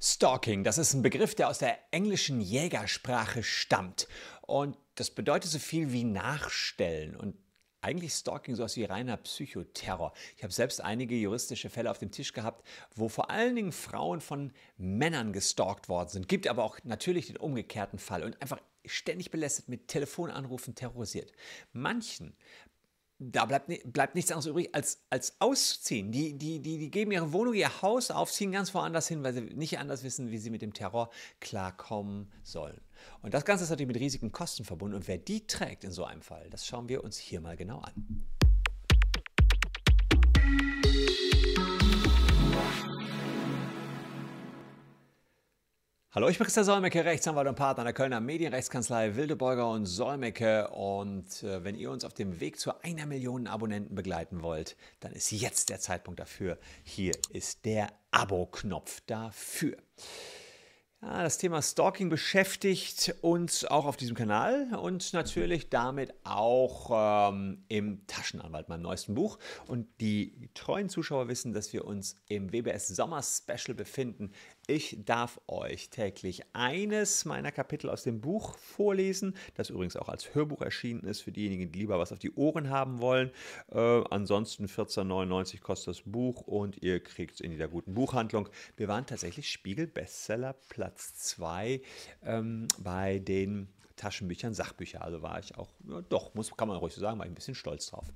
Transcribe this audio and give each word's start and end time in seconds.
Stalking, 0.00 0.64
das 0.64 0.78
ist 0.78 0.94
ein 0.94 1.02
Begriff, 1.02 1.34
der 1.34 1.48
aus 1.48 1.58
der 1.58 1.78
englischen 1.90 2.40
Jägersprache 2.40 3.42
stammt. 3.42 4.08
Und 4.42 4.76
das 4.94 5.10
bedeutet 5.10 5.50
so 5.50 5.58
viel 5.58 5.92
wie 5.92 6.04
nachstellen. 6.04 7.16
Und 7.16 7.36
eigentlich 7.80 8.14
Stalking 8.14 8.56
so 8.56 8.64
aus 8.64 8.76
wie 8.76 8.84
reiner 8.84 9.16
Psychoterror. 9.16 10.12
Ich 10.36 10.42
habe 10.42 10.52
selbst 10.52 10.80
einige 10.80 11.14
juristische 11.14 11.70
Fälle 11.70 11.90
auf 11.90 11.98
dem 11.98 12.10
Tisch 12.10 12.32
gehabt, 12.32 12.66
wo 12.94 13.08
vor 13.08 13.30
allen 13.30 13.54
Dingen 13.54 13.72
Frauen 13.72 14.20
von 14.20 14.52
Männern 14.76 15.32
gestalkt 15.32 15.88
worden 15.88 16.08
sind. 16.08 16.28
Gibt 16.28 16.48
aber 16.48 16.64
auch 16.64 16.78
natürlich 16.84 17.28
den 17.28 17.36
umgekehrten 17.36 17.98
Fall 17.98 18.24
und 18.24 18.40
einfach 18.42 18.60
ständig 18.84 19.30
belästigt 19.30 19.68
mit 19.68 19.88
Telefonanrufen 19.88 20.74
terrorisiert. 20.74 21.32
Manchen 21.72 22.36
da 23.18 23.46
bleibt, 23.46 23.70
bleibt 23.92 24.14
nichts 24.14 24.30
anderes 24.30 24.46
übrig, 24.46 24.74
als, 24.74 25.02
als 25.10 25.36
auszuziehen. 25.40 26.12
Die, 26.12 26.36
die, 26.36 26.60
die, 26.60 26.78
die 26.78 26.90
geben 26.90 27.12
ihre 27.12 27.32
Wohnung, 27.32 27.54
ihr 27.54 27.82
Haus 27.82 28.10
auf, 28.10 28.30
ziehen 28.30 28.52
ganz 28.52 28.74
woanders 28.74 29.08
hin, 29.08 29.22
weil 29.22 29.32
sie 29.32 29.40
nicht 29.40 29.78
anders 29.78 30.02
wissen, 30.02 30.30
wie 30.30 30.38
sie 30.38 30.50
mit 30.50 30.62
dem 30.62 30.74
Terror 30.74 31.10
klarkommen 31.40 32.30
sollen. 32.42 32.80
Und 33.22 33.34
das 33.34 33.44
Ganze 33.44 33.64
ist 33.64 33.70
natürlich 33.70 33.88
mit 33.88 34.00
riesigen 34.00 34.32
Kosten 34.32 34.64
verbunden. 34.64 34.96
Und 34.96 35.08
wer 35.08 35.18
die 35.18 35.46
trägt 35.46 35.84
in 35.84 35.92
so 35.92 36.04
einem 36.04 36.22
Fall, 36.22 36.48
das 36.50 36.66
schauen 36.66 36.88
wir 36.88 37.04
uns 37.04 37.16
hier 37.16 37.40
mal 37.40 37.56
genau 37.56 37.80
an. 37.80 38.26
Hallo, 46.16 46.30
ich 46.30 46.38
bin 46.38 46.46
Christian 46.46 46.64
Solmecke, 46.64 47.04
Rechtsanwalt 47.04 47.46
und 47.46 47.56
Partner 47.56 47.84
der 47.84 47.92
Kölner 47.92 48.20
Medienrechtskanzlei 48.20 49.16
Wildebeuger 49.16 49.68
und 49.68 49.84
Solmecke. 49.84 50.68
Und 50.68 51.42
äh, 51.42 51.62
wenn 51.62 51.74
ihr 51.74 51.90
uns 51.90 52.06
auf 52.06 52.14
dem 52.14 52.40
Weg 52.40 52.58
zu 52.58 52.72
einer 52.80 53.04
Million 53.04 53.46
Abonnenten 53.46 53.94
begleiten 53.94 54.40
wollt, 54.40 54.78
dann 55.00 55.12
ist 55.12 55.30
jetzt 55.30 55.68
der 55.68 55.78
Zeitpunkt 55.78 56.18
dafür. 56.18 56.56
Hier 56.84 57.12
ist 57.34 57.66
der 57.66 57.88
Abo-Knopf 58.12 59.02
dafür. 59.06 59.76
Ja, 61.06 61.22
das 61.22 61.38
Thema 61.38 61.62
Stalking 61.62 62.08
beschäftigt 62.08 63.14
uns 63.20 63.64
auch 63.64 63.86
auf 63.86 63.96
diesem 63.96 64.16
Kanal 64.16 64.74
und 64.74 65.12
natürlich 65.12 65.68
damit 65.68 66.12
auch 66.24 67.30
ähm, 67.30 67.62
im 67.68 68.04
Taschenanwalt, 68.08 68.68
meinem 68.68 68.82
neuesten 68.82 69.14
Buch. 69.14 69.38
Und 69.68 69.86
die 70.00 70.50
treuen 70.54 70.88
Zuschauer 70.88 71.28
wissen, 71.28 71.52
dass 71.52 71.72
wir 71.72 71.84
uns 71.84 72.16
im 72.26 72.52
WBS 72.52 72.88
Sommer 72.88 73.22
Special 73.22 73.76
befinden. 73.76 74.32
Ich 74.66 74.98
darf 75.04 75.40
euch 75.46 75.90
täglich 75.90 76.42
eines 76.52 77.24
meiner 77.24 77.52
Kapitel 77.52 77.88
aus 77.88 78.02
dem 78.02 78.20
Buch 78.20 78.58
vorlesen, 78.58 79.36
das 79.54 79.70
übrigens 79.70 79.96
auch 79.96 80.08
als 80.08 80.34
Hörbuch 80.34 80.60
erschienen 80.60 81.04
ist 81.04 81.20
für 81.20 81.30
diejenigen, 81.30 81.70
die 81.70 81.78
lieber 81.78 82.00
was 82.00 82.10
auf 82.10 82.18
die 82.18 82.32
Ohren 82.32 82.68
haben 82.68 83.00
wollen. 83.00 83.30
Äh, 83.70 83.78
ansonsten 84.10 84.66
14,99 84.66 85.60
kostet 85.60 85.94
das 85.94 86.02
Buch 86.04 86.40
und 86.40 86.82
ihr 86.82 86.98
kriegt 86.98 87.36
es 87.36 87.40
in 87.40 87.52
jeder 87.52 87.68
guten 87.68 87.94
Buchhandlung. 87.94 88.48
Wir 88.76 88.88
waren 88.88 89.06
tatsächlich 89.06 89.48
Spiegel-Bestseller 89.52 90.56
Platz 90.68 90.95
2 90.98 91.80
ähm, 92.24 92.68
bei 92.78 93.18
den 93.18 93.68
Taschenbüchern, 93.96 94.54
Sachbücher. 94.54 95.02
Also 95.02 95.22
war 95.22 95.38
ich 95.38 95.56
auch, 95.56 95.68
ja, 95.88 96.02
doch, 96.02 96.34
muss, 96.34 96.54
kann 96.56 96.68
man 96.68 96.76
ruhig 96.76 96.94
so 96.94 97.00
sagen, 97.00 97.18
war 97.18 97.26
ich 97.26 97.32
ein 97.32 97.34
bisschen 97.34 97.54
stolz 97.54 97.86
drauf. 97.86 98.12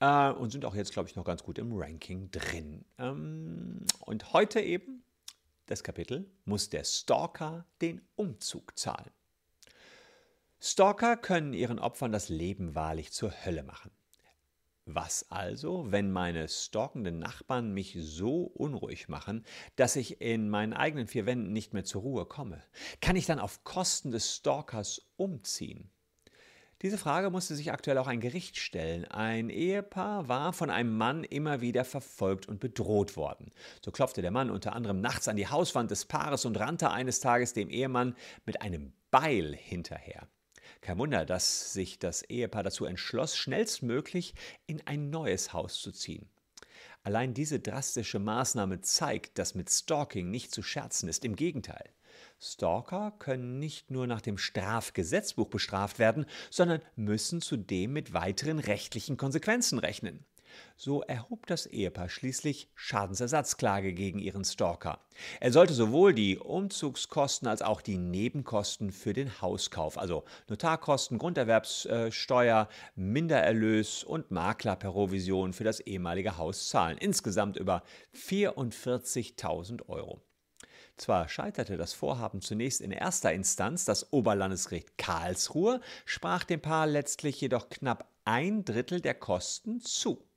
Äh, 0.00 0.30
und 0.30 0.50
sind 0.50 0.64
auch 0.64 0.74
jetzt, 0.74 0.92
glaube 0.92 1.08
ich, 1.08 1.16
noch 1.16 1.24
ganz 1.24 1.42
gut 1.42 1.58
im 1.58 1.72
Ranking 1.76 2.30
drin. 2.30 2.84
Ähm, 2.98 3.84
und 4.00 4.32
heute 4.32 4.60
eben 4.60 5.02
das 5.66 5.82
Kapitel 5.82 6.30
Muss 6.44 6.70
der 6.70 6.84
Stalker 6.84 7.66
den 7.80 8.00
Umzug 8.16 8.78
zahlen? 8.78 9.10
Stalker 10.60 11.16
können 11.16 11.52
ihren 11.52 11.78
Opfern 11.78 12.10
das 12.10 12.28
Leben 12.28 12.74
wahrlich 12.74 13.12
zur 13.12 13.32
Hölle 13.44 13.62
machen. 13.62 13.90
Was 14.90 15.30
also, 15.30 15.92
wenn 15.92 16.10
meine 16.10 16.48
stalkenden 16.48 17.18
Nachbarn 17.18 17.74
mich 17.74 17.98
so 18.00 18.44
unruhig 18.44 19.06
machen, 19.08 19.44
dass 19.76 19.96
ich 19.96 20.22
in 20.22 20.48
meinen 20.48 20.72
eigenen 20.72 21.06
vier 21.06 21.26
Wänden 21.26 21.52
nicht 21.52 21.74
mehr 21.74 21.84
zur 21.84 22.00
Ruhe 22.00 22.24
komme? 22.24 22.62
Kann 23.02 23.14
ich 23.14 23.26
dann 23.26 23.38
auf 23.38 23.64
Kosten 23.64 24.12
des 24.12 24.34
Stalkers 24.34 25.02
umziehen? 25.18 25.90
Diese 26.80 26.96
Frage 26.96 27.28
musste 27.28 27.54
sich 27.54 27.70
aktuell 27.70 27.98
auch 27.98 28.06
ein 28.06 28.20
Gericht 28.20 28.56
stellen. 28.56 29.04
Ein 29.04 29.50
Ehepaar 29.50 30.28
war 30.28 30.54
von 30.54 30.70
einem 30.70 30.96
Mann 30.96 31.22
immer 31.22 31.60
wieder 31.60 31.84
verfolgt 31.84 32.48
und 32.48 32.58
bedroht 32.58 33.14
worden. 33.14 33.50
So 33.84 33.90
klopfte 33.90 34.22
der 34.22 34.30
Mann 34.30 34.48
unter 34.48 34.74
anderem 34.74 35.02
nachts 35.02 35.28
an 35.28 35.36
die 35.36 35.48
Hauswand 35.48 35.90
des 35.90 36.06
Paares 36.06 36.46
und 36.46 36.58
rannte 36.58 36.90
eines 36.90 37.20
Tages 37.20 37.52
dem 37.52 37.68
Ehemann 37.68 38.16
mit 38.46 38.62
einem 38.62 38.94
Beil 39.10 39.54
hinterher. 39.54 40.28
Kein 40.80 40.98
Wunder, 40.98 41.24
dass 41.24 41.72
sich 41.72 41.98
das 41.98 42.22
Ehepaar 42.22 42.62
dazu 42.62 42.84
entschloss, 42.84 43.36
schnellstmöglich 43.36 44.34
in 44.66 44.86
ein 44.86 45.10
neues 45.10 45.52
Haus 45.52 45.80
zu 45.80 45.92
ziehen. 45.92 46.28
Allein 47.02 47.32
diese 47.32 47.60
drastische 47.60 48.18
Maßnahme 48.18 48.80
zeigt, 48.80 49.38
dass 49.38 49.54
mit 49.54 49.70
Stalking 49.70 50.30
nicht 50.30 50.52
zu 50.52 50.62
scherzen 50.62 51.08
ist. 51.08 51.24
Im 51.24 51.36
Gegenteil. 51.36 51.90
Stalker 52.40 53.12
können 53.18 53.58
nicht 53.58 53.90
nur 53.90 54.06
nach 54.06 54.20
dem 54.20 54.38
Strafgesetzbuch 54.38 55.48
bestraft 55.48 55.98
werden, 55.98 56.26
sondern 56.50 56.82
müssen 56.96 57.40
zudem 57.40 57.92
mit 57.92 58.12
weiteren 58.12 58.58
rechtlichen 58.58 59.16
Konsequenzen 59.16 59.78
rechnen. 59.78 60.24
So 60.76 61.02
erhob 61.02 61.46
das 61.46 61.66
Ehepaar 61.66 62.08
schließlich 62.08 62.70
Schadensersatzklage 62.74 63.92
gegen 63.92 64.18
ihren 64.18 64.44
Stalker. 64.44 65.00
Er 65.40 65.52
sollte 65.52 65.74
sowohl 65.74 66.14
die 66.14 66.38
Umzugskosten 66.38 67.48
als 67.48 67.62
auch 67.62 67.80
die 67.80 67.98
Nebenkosten 67.98 68.92
für 68.92 69.12
den 69.12 69.40
Hauskauf, 69.40 69.98
also 69.98 70.24
Notarkosten, 70.48 71.18
Grunderwerbssteuer, 71.18 72.68
Mindererlös 72.94 74.04
und 74.04 74.30
Maklerprovision 74.30 75.52
für 75.52 75.64
das 75.64 75.80
ehemalige 75.80 76.38
Haus 76.38 76.68
zahlen. 76.68 76.98
Insgesamt 76.98 77.56
über 77.56 77.82
44.000 78.14 79.88
Euro. 79.88 80.22
Zwar 80.98 81.28
scheiterte 81.28 81.76
das 81.76 81.92
Vorhaben 81.92 82.40
zunächst 82.40 82.80
in 82.80 82.90
erster 82.90 83.32
Instanz, 83.32 83.84
das 83.84 84.12
Oberlandesgericht 84.12 84.98
Karlsruhe 84.98 85.80
sprach 86.04 86.42
dem 86.42 86.60
Paar 86.60 86.88
letztlich 86.88 87.40
jedoch 87.40 87.68
knapp 87.68 88.08
ein 88.24 88.64
Drittel 88.64 89.00
der 89.00 89.14
Kosten 89.14 89.80
zu. 89.80 90.27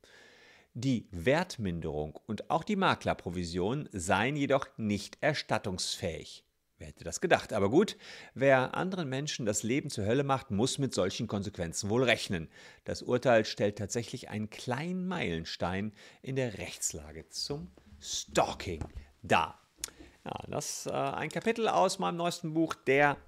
Die 0.74 1.06
Wertminderung 1.10 2.18
und 2.26 2.50
auch 2.50 2.64
die 2.64 2.76
Maklerprovision 2.76 3.90
seien 3.92 4.36
jedoch 4.36 4.66
nicht 4.78 5.18
erstattungsfähig. 5.20 6.46
Wer 6.78 6.88
hätte 6.88 7.04
das 7.04 7.20
gedacht? 7.20 7.52
Aber 7.52 7.68
gut, 7.68 7.98
wer 8.32 8.74
anderen 8.74 9.10
Menschen 9.10 9.44
das 9.44 9.62
Leben 9.62 9.90
zur 9.90 10.06
Hölle 10.06 10.24
macht, 10.24 10.50
muss 10.50 10.78
mit 10.78 10.94
solchen 10.94 11.26
Konsequenzen 11.26 11.90
wohl 11.90 12.02
rechnen. 12.04 12.48
Das 12.84 13.02
Urteil 13.02 13.44
stellt 13.44 13.76
tatsächlich 13.76 14.30
einen 14.30 14.48
kleinen 14.48 15.06
Meilenstein 15.06 15.92
in 16.22 16.36
der 16.36 16.56
Rechtslage 16.56 17.28
zum 17.28 17.70
Stalking 18.00 18.82
dar. 19.22 19.60
Ja, 20.24 20.42
das 20.48 20.86
ist 20.86 20.86
äh, 20.86 20.92
ein 20.92 21.28
Kapitel 21.28 21.68
aus 21.68 21.98
meinem 21.98 22.16
neuesten 22.16 22.54
Buch, 22.54 22.74
der 22.74 23.18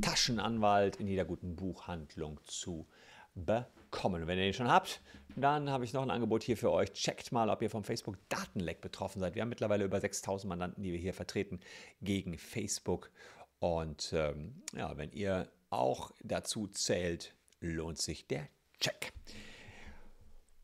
Taschenanwalt 0.00 0.96
in 0.96 1.06
jeder 1.06 1.24
guten 1.24 1.54
Buchhandlung 1.54 2.40
zu 2.44 2.88
bekommen. 3.34 4.26
Wenn 4.26 4.38
ihr 4.38 4.44
den 4.44 4.54
schon 4.54 4.70
habt, 4.70 5.00
dann 5.36 5.70
habe 5.70 5.84
ich 5.84 5.92
noch 5.92 6.02
ein 6.02 6.10
Angebot 6.10 6.42
hier 6.42 6.56
für 6.56 6.70
euch. 6.70 6.92
Checkt 6.92 7.32
mal, 7.32 7.48
ob 7.48 7.62
ihr 7.62 7.70
vom 7.70 7.84
Facebook 7.84 8.16
Datenleck 8.28 8.80
betroffen 8.80 9.20
seid. 9.20 9.34
Wir 9.34 9.42
haben 9.42 9.48
mittlerweile 9.48 9.84
über 9.84 10.00
6000 10.00 10.48
Mandanten, 10.48 10.82
die 10.82 10.92
wir 10.92 10.98
hier 10.98 11.14
vertreten 11.14 11.60
gegen 12.00 12.38
Facebook. 12.38 13.10
Und 13.58 14.12
ähm, 14.12 14.62
ja, 14.76 14.96
wenn 14.96 15.12
ihr 15.12 15.48
auch 15.70 16.10
dazu 16.22 16.66
zählt, 16.66 17.34
lohnt 17.60 17.98
sich 17.98 18.26
der 18.26 18.48
Check. 18.80 19.12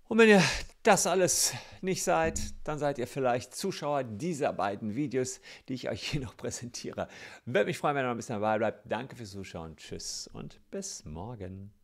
Und 0.08 0.18
wenn 0.18 0.28
ihr 0.28 0.42
das 0.82 1.06
alles 1.06 1.52
nicht 1.82 2.02
seid, 2.02 2.40
dann 2.64 2.78
seid 2.78 2.98
ihr 2.98 3.06
vielleicht 3.06 3.54
Zuschauer 3.54 4.04
dieser 4.04 4.54
beiden 4.54 4.96
Videos, 4.96 5.40
die 5.68 5.74
ich 5.74 5.88
euch 5.88 6.02
hier 6.10 6.20
noch 6.20 6.36
präsentiere. 6.36 7.08
Würde 7.44 7.66
mich 7.66 7.78
freuen, 7.78 7.94
wenn 7.94 8.04
ihr 8.04 8.06
noch 8.06 8.14
ein 8.14 8.16
bisschen 8.16 8.40
dabei 8.40 8.58
bleibt. 8.58 8.90
Danke 8.90 9.16
fürs 9.16 9.30
Zuschauen. 9.30 9.76
Tschüss 9.76 10.28
und 10.32 10.60
bis 10.70 11.04
morgen. 11.04 11.77